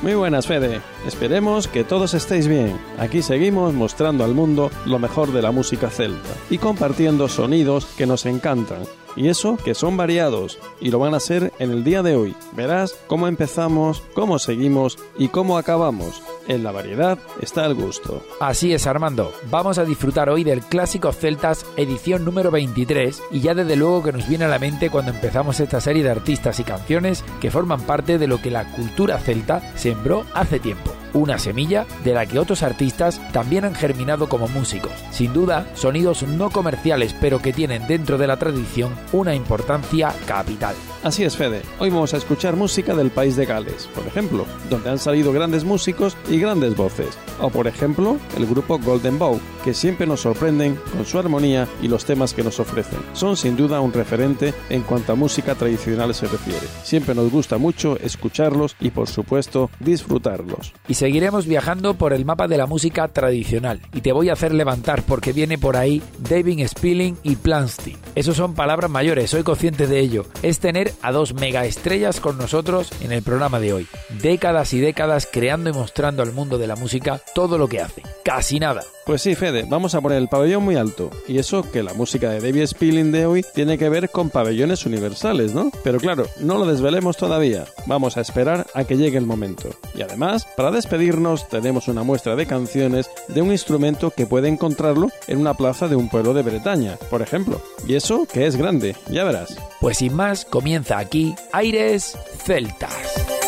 [0.00, 0.80] Muy buenas, Fede.
[1.06, 2.78] Esperemos que todos estéis bien.
[2.98, 8.06] Aquí seguimos mostrando al mundo lo mejor de la música celta y compartiendo sonidos que
[8.06, 8.82] nos encantan
[9.16, 12.36] y eso que son variados y lo van a ser en el día de hoy.
[12.52, 16.22] Verás cómo empezamos, cómo seguimos y cómo acabamos.
[16.48, 18.22] En la variedad está el gusto.
[18.40, 19.32] Así es, Armando.
[19.50, 24.12] Vamos a disfrutar hoy del clásico Celtas edición número 23 y ya desde luego que
[24.12, 27.82] nos viene a la mente cuando empezamos esta serie de artistas y canciones que forman
[27.82, 32.38] parte de lo que la cultura celta sembró hace tiempo una semilla de la que
[32.38, 34.92] otros artistas también han germinado como músicos.
[35.10, 40.74] Sin duda, sonidos no comerciales pero que tienen dentro de la tradición una importancia capital.
[41.02, 41.62] Así es, Fede.
[41.78, 45.64] Hoy vamos a escuchar música del país de Gales, por ejemplo, donde han salido grandes
[45.64, 47.16] músicos y grandes voces.
[47.40, 51.88] O, por ejemplo, el grupo Golden Bow, que siempre nos sorprenden con su armonía y
[51.88, 52.98] los temas que nos ofrecen.
[53.12, 56.66] Son sin duda un referente en cuanto a música tradicional se refiere.
[56.82, 60.72] Siempre nos gusta mucho escucharlos y, por supuesto, disfrutarlos.
[60.88, 63.80] Y seguiremos viajando por el mapa de la música tradicional.
[63.94, 67.96] Y te voy a hacer levantar porque viene por ahí David Spilling y Planstein.
[68.16, 70.26] Esos son palabras mayores, soy consciente de ello.
[70.42, 73.86] Es tener a dos mega estrellas con nosotros en el programa de hoy.
[74.20, 78.02] Décadas y décadas creando y mostrando al mundo de la música todo lo que hace.
[78.24, 78.82] Casi nada.
[79.08, 81.10] Pues sí, Fede, vamos a poner el pabellón muy alto.
[81.26, 84.84] Y eso que la música de David Spilling de hoy tiene que ver con pabellones
[84.84, 85.70] universales, ¿no?
[85.82, 87.64] Pero claro, no lo desvelemos todavía.
[87.86, 89.70] Vamos a esperar a que llegue el momento.
[89.94, 90.70] Y además, para
[91.48, 95.96] tenemos una muestra de canciones de un instrumento que puede encontrarlo en una plaza de
[95.96, 97.60] un pueblo de Bretaña, por ejemplo.
[97.86, 99.56] Y eso que es grande, ya verás.
[99.80, 103.47] Pues sin más, comienza aquí Aires Celtas.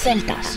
[0.00, 0.54] Celtas.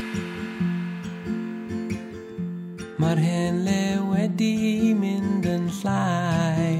[2.96, 6.78] Mae'r hen le wedi mynd yn llai.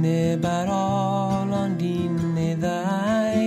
[0.00, 3.44] Neb ar ôl ond un neu ddau.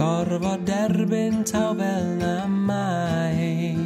[0.00, 3.76] Gorfod derbyn taw fel na mai.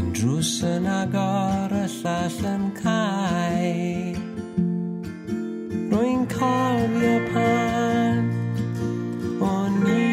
[0.00, 4.19] Un drws yn agor y llall yn cael
[6.40, 8.20] cofio pan
[9.44, 10.04] o'n i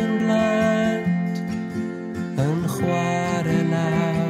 [0.00, 1.40] yn blant
[2.44, 4.20] yn chwarae law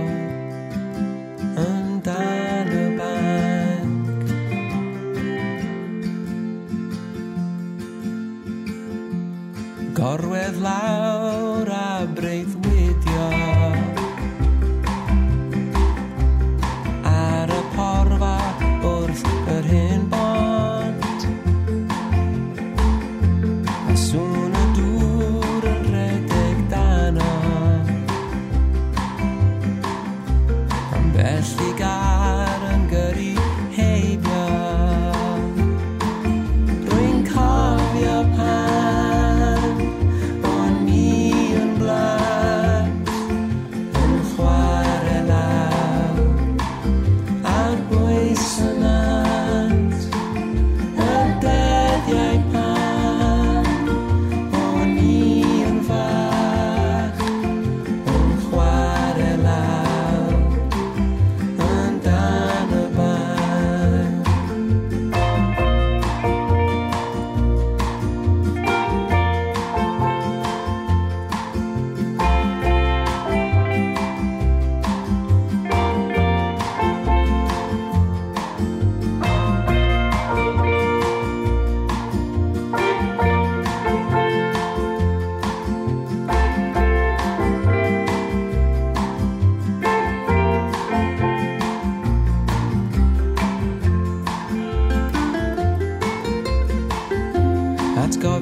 [1.65, 4.23] yn dan y banc
[9.99, 11.10] Gorwedd law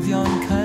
[0.08, 0.57] 要你看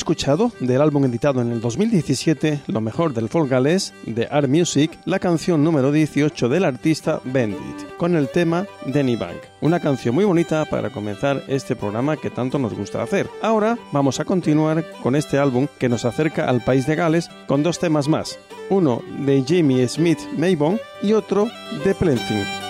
[0.00, 4.90] escuchado del álbum editado en el 2017, Lo mejor del folk galés, de Art Music,
[5.04, 9.36] la canción número 18 del artista Bendit, con el tema Denny Bank.
[9.60, 13.28] Una canción muy bonita para comenzar este programa que tanto nos gusta hacer.
[13.42, 17.62] Ahora vamos a continuar con este álbum que nos acerca al país de Gales con
[17.62, 18.38] dos temas más.
[18.70, 21.46] Uno de Jamie Smith Maybon y otro
[21.84, 22.69] de Plenty.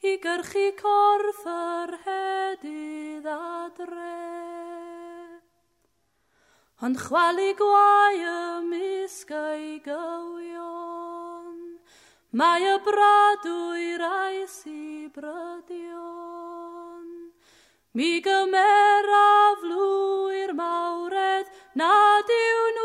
[0.00, 4.20] i gyrchu corff yr hedydd adre.
[6.80, 11.58] Ond chwalu gwai ymysg ei gywion,
[12.32, 17.04] mae y bradwy'r ais i brydion.
[17.92, 22.79] Mi gymeraf flwy'r mawredd nad yw'n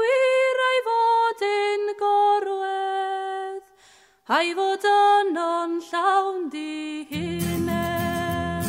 [4.27, 8.63] Ai fod yno'n llawn di hynne.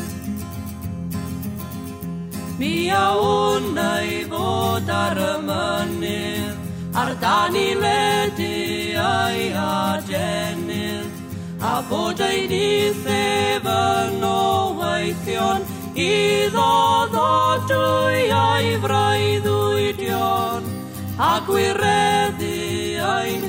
[2.58, 6.60] Mi a o'n ei fod ar y mynydd,
[6.92, 8.52] ar dan i ledu
[9.00, 11.25] ei adenydd,
[11.64, 15.64] a bod ei nithef yn o weithion,
[15.96, 20.68] i ddododwy ei fraiddwydion
[21.16, 23.45] a gwireddu ein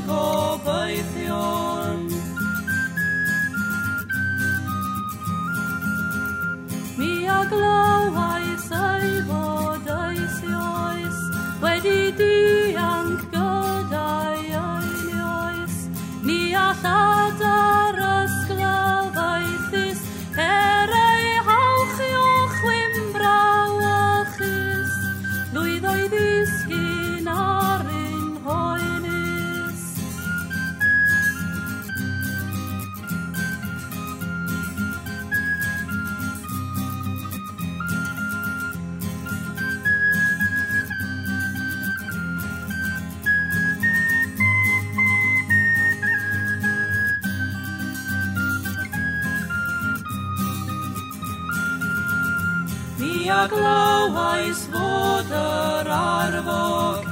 [53.51, 57.05] glawais fod yr arfog,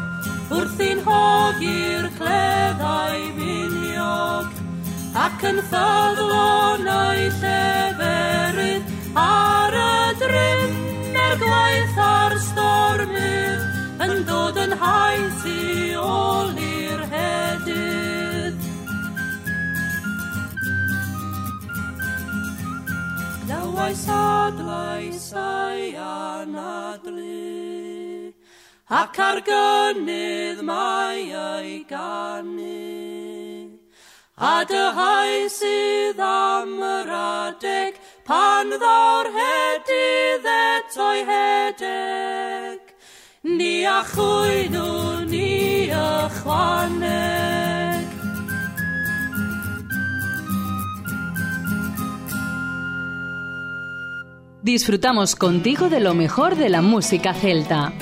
[0.55, 4.47] wrth i'n hog i'r cleddau miniog,
[5.25, 8.91] ac yn thyddlonau lleferydd
[9.25, 10.75] ar y drym,
[11.25, 13.61] er gwaith ar stormydd,
[14.05, 18.59] yn dod yn haith i ôl i'r hedydd.
[23.45, 27.33] Glawais adlais sa'i anadlu,
[28.99, 32.85] ac ar gynnydd mae ei ganu.
[34.51, 37.93] A dyhau sydd am yr adeg,
[38.27, 42.81] pan ddor hedydd eto'i hedeg,
[43.57, 44.91] ni a chwydw
[45.31, 45.55] ni
[46.03, 47.84] ychwaneg.
[54.65, 57.93] Disfrutamos contigo de lo mejor de la música celta.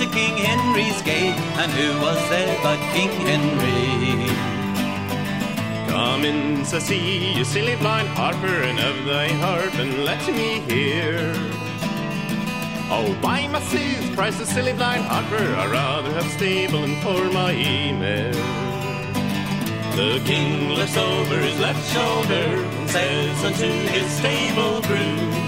[0.00, 4.30] To King Henry's gate, and who was there but King Henry?
[5.90, 10.60] Come in, says he, you silly blind harper, and of thy harp, and let me
[10.60, 11.34] hear.
[12.88, 15.44] Oh, why my his price a silly blind harper?
[15.60, 18.32] I'd rather have stable and for my mare.
[19.96, 25.39] The king looks over his left shoulder and says unto his stable crew,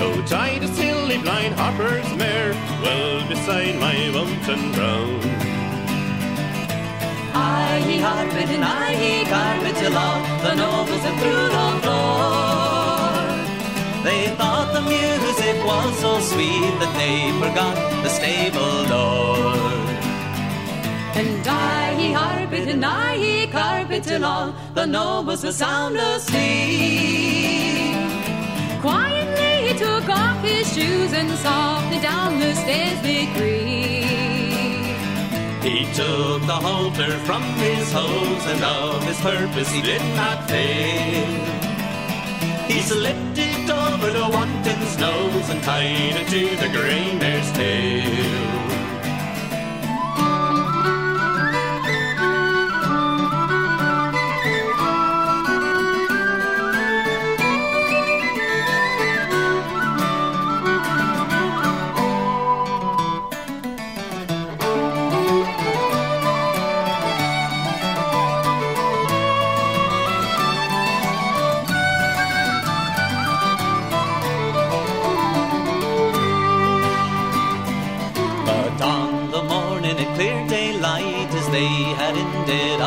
[0.00, 2.52] Oh, Go tie the silly blind harper's mare,
[2.82, 5.20] well beside my mountain brown.
[7.34, 9.24] I he harped and I he
[9.80, 12.78] till all the nobles and through the floor.
[14.06, 19.52] They thought the music was so sweet that they forgot the stable door.
[21.20, 27.18] And I he harped and I he carpet all the nobles were sound asleep.
[28.80, 29.17] Quietly he
[29.78, 33.78] took off his shoes and softly down the stairs they creep.
[35.62, 41.58] He took the halter from his hose, and of his purpose he did not fail.
[42.66, 48.67] He slipped it over the wanton's nose and tied it to the grey mare's tail.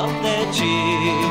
[0.03, 1.29] Of their cheer,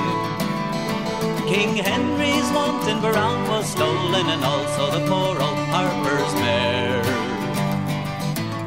[1.51, 7.03] King Henry's wanton brown was stolen, and also the poor old Harper's mare.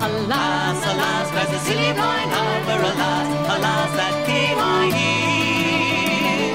[0.08, 6.52] Alas, alas, cries the silly blind Harper, alas, alas, that came I hear.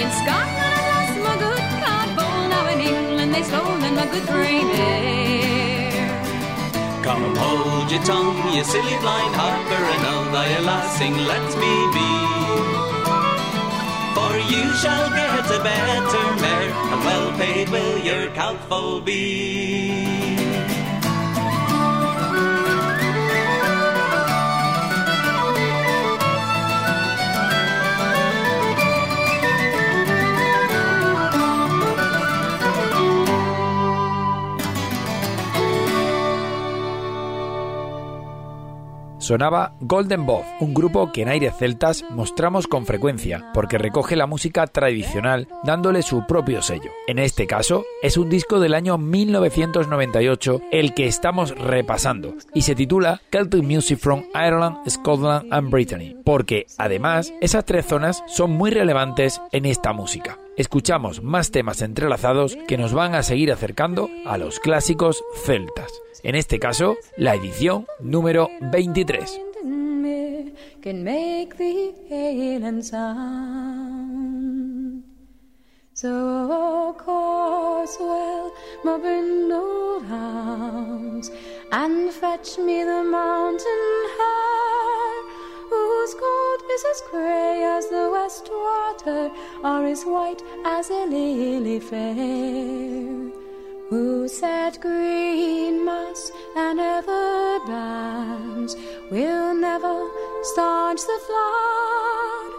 [0.00, 2.40] In Scotland, alas, my good cod bowl.
[2.54, 6.08] Now in England, they stolen my good gray mare.
[7.02, 12.10] Come hold your tongue, you silly blind Harper, and all thy lassing let me be.
[14.16, 20.27] For you shall get a better mare, and well paid will your countful be.
[39.28, 44.26] Sonaba Golden Bob, un grupo que en aires celtas mostramos con frecuencia, porque recoge la
[44.26, 46.90] música tradicional dándole su propio sello.
[47.06, 52.74] En este caso, es un disco del año 1998 el que estamos repasando, y se
[52.74, 58.70] titula Celtic Music from Ireland, Scotland and Brittany, porque además esas tres zonas son muy
[58.70, 60.38] relevantes en esta música.
[60.58, 65.92] Escuchamos más temas entrelazados que nos van a seguir acercando a los clásicos celtas.
[66.24, 69.40] En este caso, la edición número 23.
[70.82, 74.18] Can make the alien sound.
[75.94, 78.52] So Carswell,
[78.84, 81.30] my brindled hounds,
[81.70, 83.84] and fetch me the mountain
[84.16, 85.22] hare,
[85.70, 89.30] whose coat is as grey as the west water,
[89.64, 93.32] or as white as a lily fair.
[93.90, 98.76] Who said green moss and ever bands
[99.10, 100.08] will never
[100.52, 102.52] staunch the flood?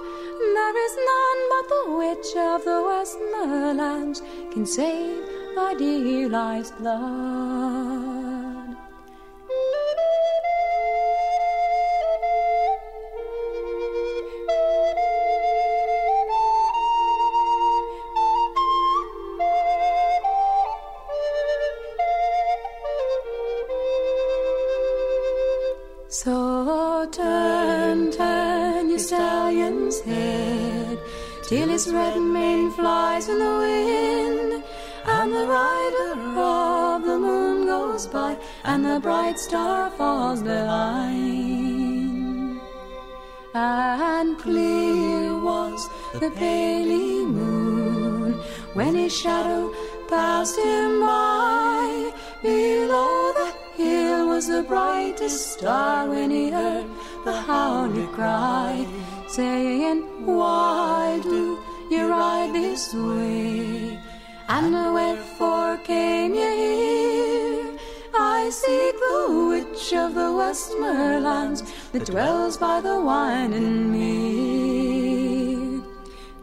[0.55, 5.23] There is none but the witch of the Westmerlands can save
[5.55, 8.09] thy dear life's blood.
[38.63, 41.89] And the bright star falls behind.
[43.54, 48.34] And clear was the paly moon
[48.74, 49.74] when his shadow
[50.08, 56.86] passed him by below the hill was the brightest star when he heard
[57.26, 58.86] the howler cry,
[59.28, 64.00] saying, Why do you ride this way?
[64.48, 66.98] And wherefore came ye here?
[68.51, 75.83] Seek the witch of the Westmerlands that dwells by the wine winding mead.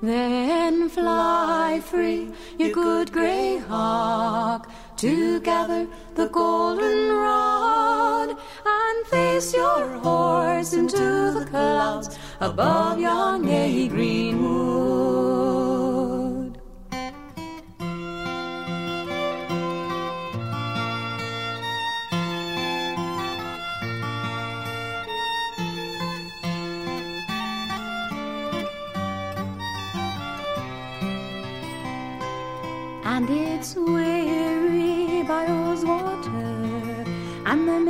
[0.00, 9.98] Then fly free, you good grey hawk, to gather the golden rod and face your
[9.98, 14.65] horse into the clouds above yon gay green wood.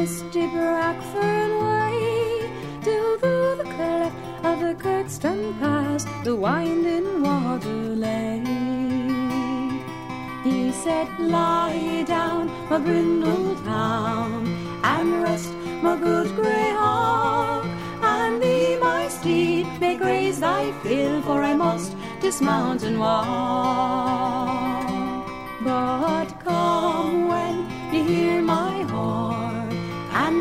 [0.06, 2.48] Misty Brackford way,
[2.80, 4.14] till through the cleft
[4.44, 8.40] of the Kirkstone Pass the winding water lay.
[10.44, 14.46] He said, Lie down, my brindle town,
[14.84, 17.66] and rest, my good grey hawk,
[18.00, 23.26] and thee, my steed, may graze thy fill, for I must dismount and walk.
[25.64, 26.35] But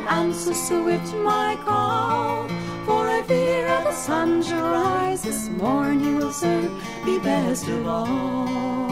[0.07, 2.47] answer swift my call,
[2.85, 6.71] for I fear ere the sun shall rise this morn, you will serve
[7.05, 8.85] be best of all.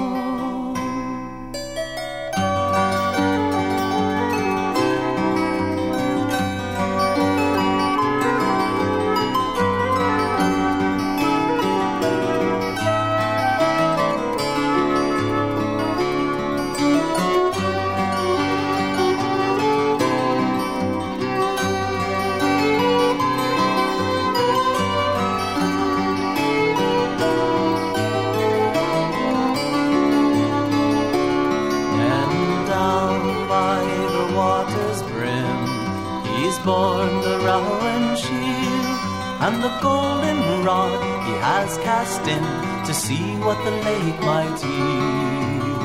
[39.46, 42.44] And the golden rod he has cast in
[42.88, 45.82] to see what the lake might yield.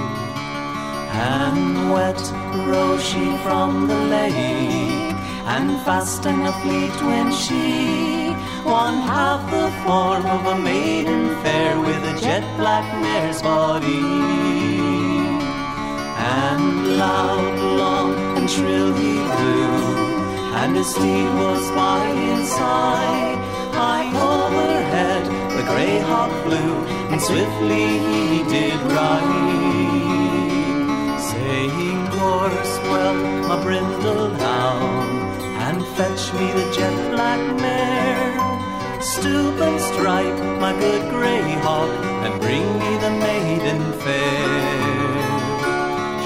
[1.34, 2.22] And wet
[2.70, 5.16] rose she from the lake,
[5.54, 8.30] and fast and fleet went she,
[8.62, 14.04] one half the form of a maiden fair with a jet black mare's body.
[16.38, 19.78] And loud, long, and shrill he blew,
[20.60, 23.37] and his steed was by his side.
[23.78, 25.24] High overhead
[25.56, 26.72] the grey hawk flew,
[27.12, 29.68] and swiftly he did ride.
[31.30, 38.34] Saying, Course well, my brindle hound, and fetch me the jet black mare.
[39.00, 45.08] Stoop and strike, my good grey hawk, and bring me the maiden fair.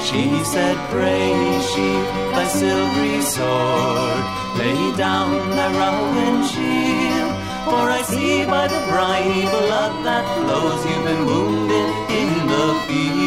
[0.06, 1.32] She said, Pray,
[1.70, 4.24] sheath thy silvery sword,
[4.58, 7.21] lay down thy rowan shield,
[7.64, 11.88] for I see by the briny blood that flows you've been wounded
[12.20, 13.22] in the field.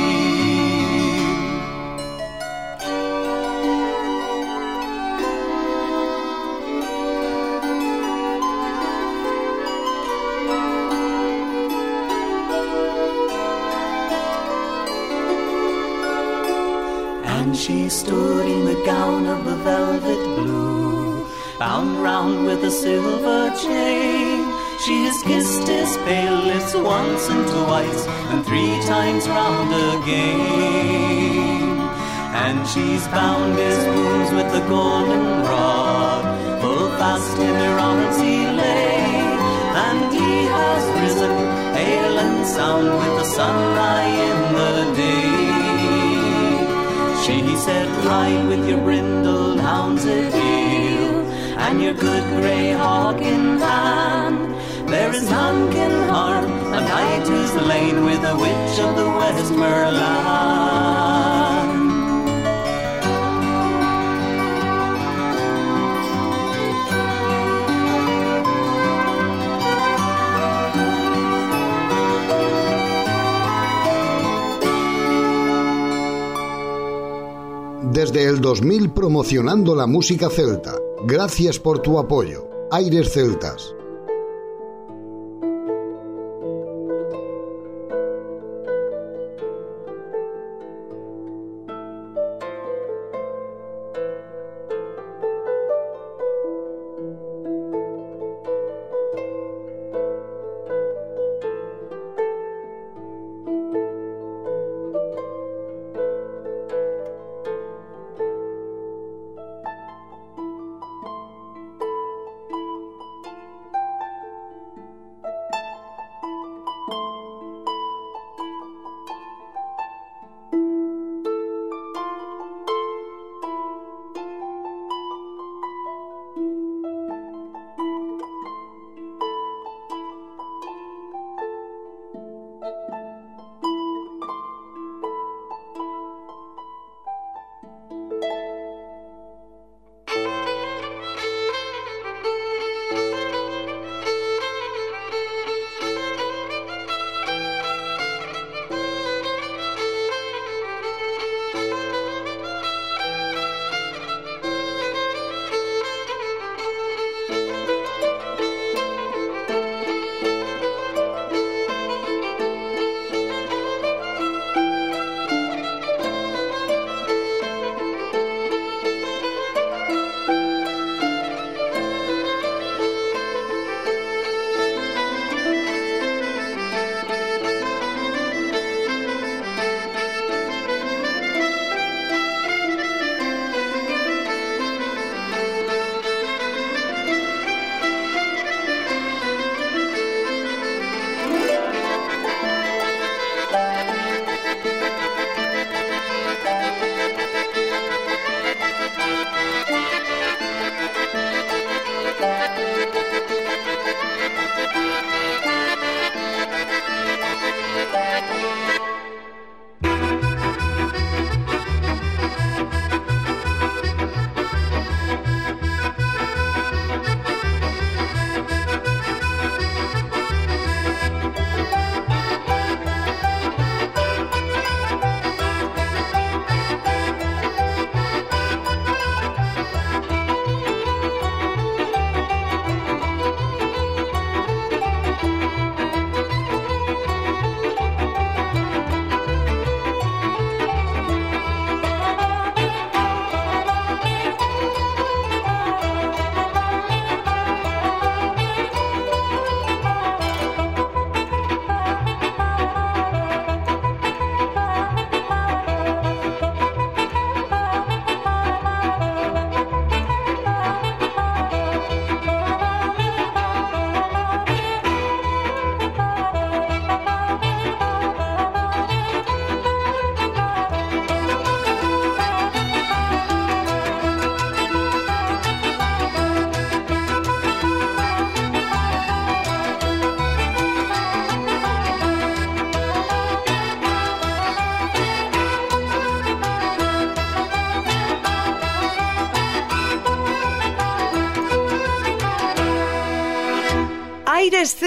[17.38, 20.95] And she stood in the gown of the velvet blue,
[21.60, 24.44] bound round with a silver chain.
[24.86, 31.80] She has kissed his pale lips once and twice, and three times round again.
[32.44, 38.46] And she's bound his wounds with the golden rod, full fast in her arms he
[38.62, 39.16] lay.
[39.86, 41.36] And he has risen,
[41.74, 45.56] pale and sound, with the sunlight in the day.
[47.26, 51.15] She said, Ride with your brindled hounds at heel,
[51.58, 54.56] and your good grey hawk in hand.
[54.90, 60.46] There is none can harm a knight who's lain with a witch of the Westmerland.
[77.92, 80.76] Desde el 2000 promocionando la música celta.
[81.08, 82.50] Gracias por tu apoyo.
[82.72, 83.76] Aires Celtas.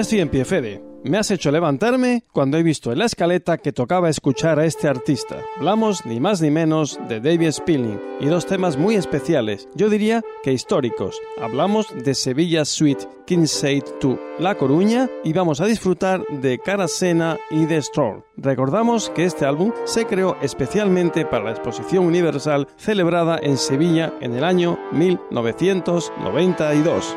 [0.00, 0.82] Estoy en pie, Fede.
[1.04, 4.88] Me has hecho levantarme cuando he visto en la escaleta que tocaba escuchar a este
[4.88, 5.36] artista.
[5.58, 10.22] Hablamos ni más ni menos de David Spilling y dos temas muy especiales, yo diría
[10.42, 11.20] que históricos.
[11.38, 17.66] Hablamos de Sevilla Suite, Kinsale to La Coruña y vamos a disfrutar de Carasena y
[17.66, 18.24] de Stroll.
[18.38, 24.34] Recordamos que este álbum se creó especialmente para la Exposición Universal celebrada en Sevilla en
[24.34, 27.16] el año 1992.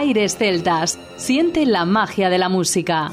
[0.00, 0.98] Aires Celtas.
[1.16, 3.10] Siente la magia de la música.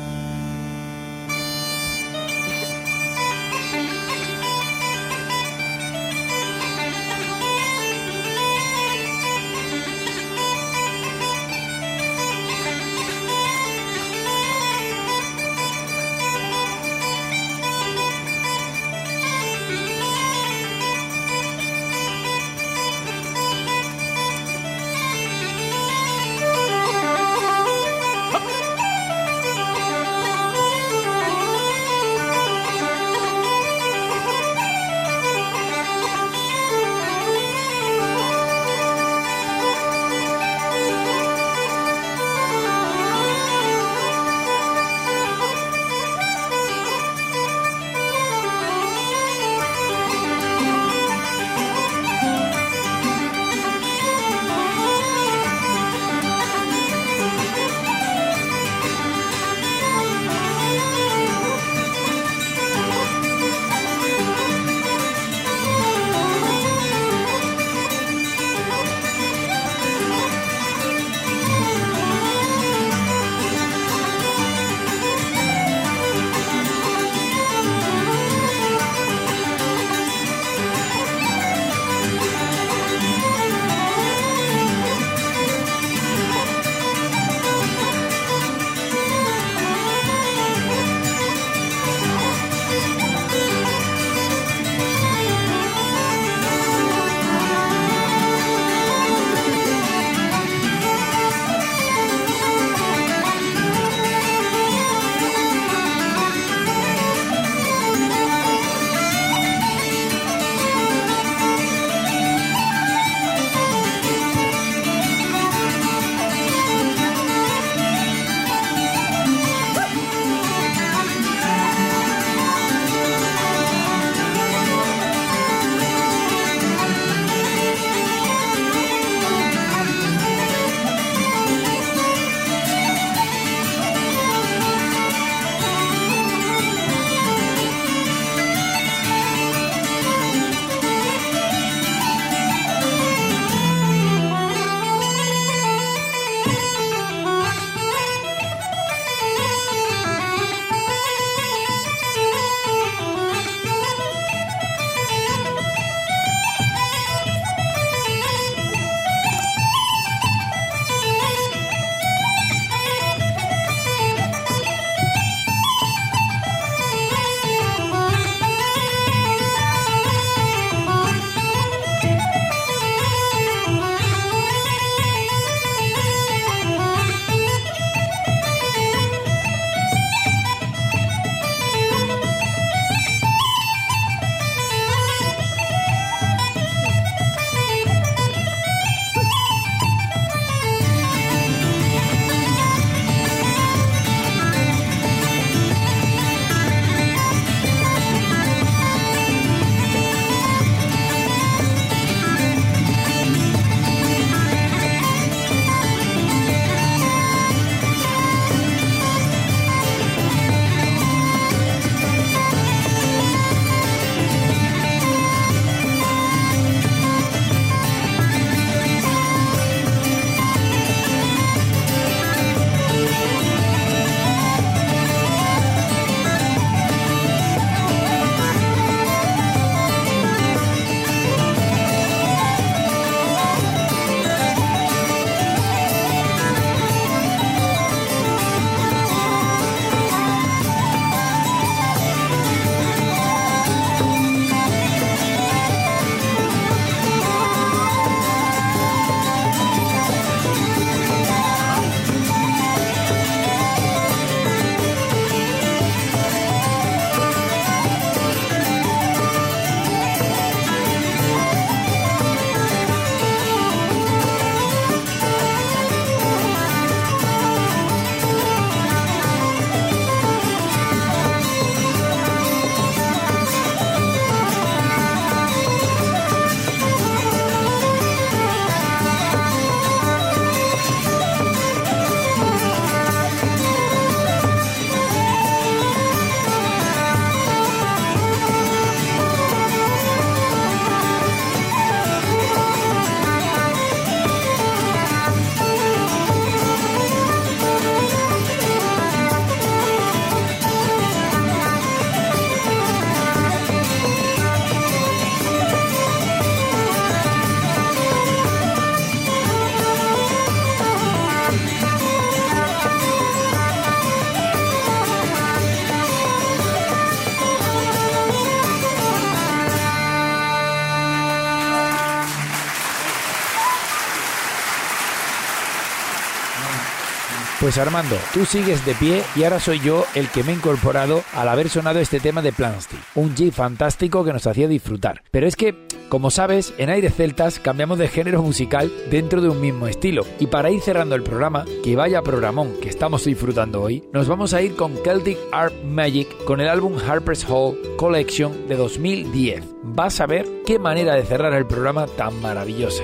[327.81, 331.47] Armando, tú sigues de pie y ahora soy yo el que me he incorporado al
[331.47, 335.23] haber sonado este tema de Plansty, un G fantástico que nos hacía disfrutar.
[335.31, 339.61] Pero es que, como sabes, en Aires Celtas cambiamos de género musical dentro de un
[339.61, 340.25] mismo estilo.
[340.39, 344.53] Y para ir cerrando el programa, que vaya programón que estamos disfrutando hoy, nos vamos
[344.53, 349.63] a ir con Celtic Art Magic con el álbum Harper's Hall Collection de 2010.
[349.83, 353.03] Vas a ver qué manera de cerrar el programa tan maravillosa.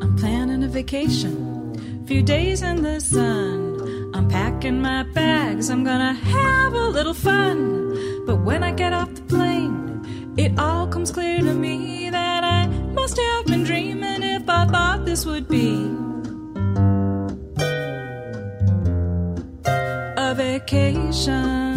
[0.00, 1.74] I'm planning a vacation,
[2.06, 3.76] few days in the sun.
[4.14, 7.94] I'm packing my bags, I'm gonna have a little fun.
[8.26, 9.57] But when I get off the plane,
[10.38, 15.04] it all comes clear to me that I must have been dreaming if I thought
[15.04, 15.90] this would be
[20.16, 21.74] a vacation.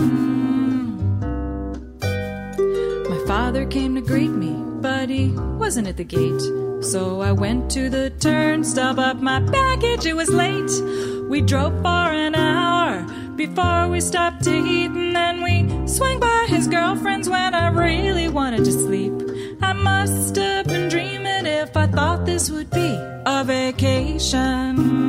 [3.10, 6.42] My father came to greet me, but he wasn't at the gate.
[6.84, 10.72] So I went to the turnstile, but my baggage, it was late.
[11.28, 12.71] We drove for an hour
[13.36, 18.28] before we stopped to eat, and then we swung by his girlfriend's when I really
[18.28, 19.14] wanted to sleep.
[19.62, 25.00] I must have been dreaming if I thought this would be a vacation.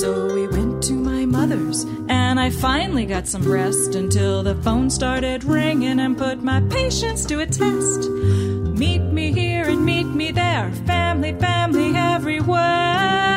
[0.00, 4.90] So we went to my mother's, and I finally got some rest until the phone
[4.90, 8.08] started ringing and put my patience to a test.
[8.10, 13.33] Meet me here and meet me there, family, family everywhere.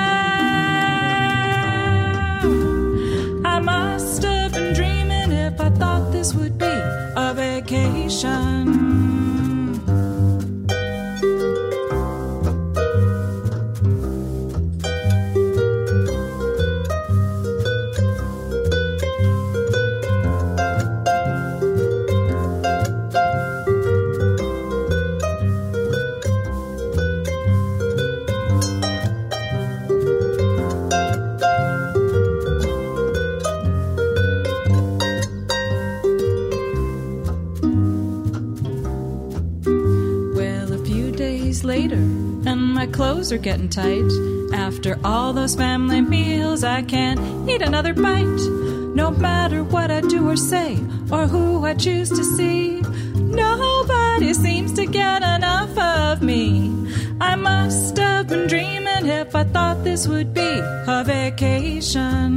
[6.27, 9.06] This would be a vacation.
[42.97, 44.11] Clothes are getting tight.
[44.53, 48.41] After all those family meals, I can't eat another bite.
[48.95, 50.79] No matter what I do or say,
[51.11, 52.81] or who I choose to see,
[53.13, 56.73] nobody seems to get enough of me.
[57.21, 62.31] I must have been dreaming if I thought this would be a vacation.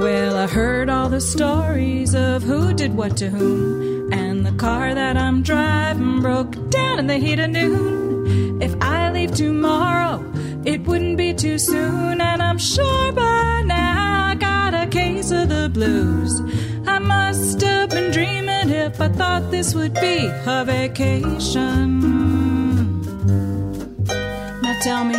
[0.00, 4.94] Well, I heard all the stories of who did what to whom, and the car
[4.94, 8.62] that I'm driving broke down in the heat of noon.
[8.62, 10.24] If I leave tomorrow,
[10.64, 15.48] it wouldn't be too soon, and I'm sure by now I got a case of
[15.48, 16.40] the blues.
[16.86, 22.00] I must have been dreaming if I thought this would be a vacation.
[24.62, 25.16] Now tell me,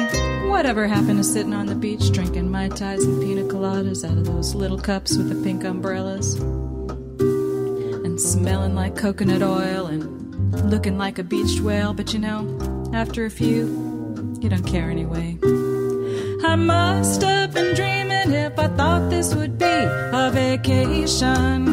[0.49, 4.25] whatever happened to sitting on the beach drinking Mai Tais and pina coladas out of
[4.25, 6.37] those little cups with the pink umbrellas?
[8.17, 13.29] Smelling like coconut oil and looking like a beached whale, but you know, after a
[13.29, 13.67] few,
[14.41, 15.37] you don't care anyway.
[16.43, 21.65] I must have been dreaming if I thought this would be a vacation.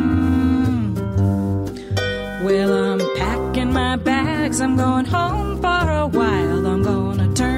[2.44, 6.66] Well, I'm packing my bags, I'm going home for a while.
[6.66, 7.53] I'm gonna turn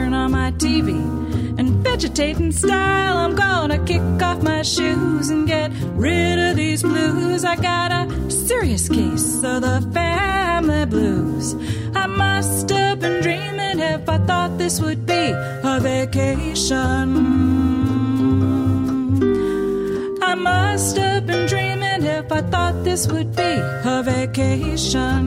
[2.05, 3.17] in style.
[3.17, 7.43] I'm gonna kick off my shoes and get rid of these blues.
[7.43, 11.55] I got a serious case of the family blues.
[11.95, 17.07] I must have been dreaming if I thought this would be a vacation.
[20.23, 25.23] I must have been dreaming if I thought this would be a vacation.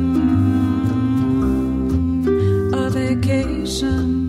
[2.74, 4.29] A vacation.